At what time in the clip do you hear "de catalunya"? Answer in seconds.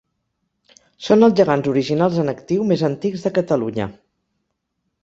3.29-3.93